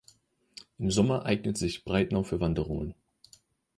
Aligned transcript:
Im 0.79 0.89
Sommer 0.89 1.25
eignet 1.27 1.59
sich 1.59 1.83
Breitnau 1.85 2.23
für 2.23 2.39
Wanderungen. 2.39 2.95